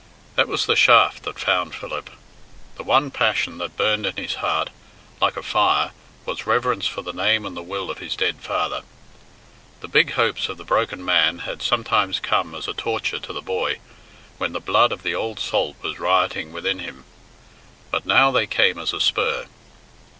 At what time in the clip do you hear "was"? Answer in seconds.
0.47-0.65, 6.25-6.47, 15.83-15.99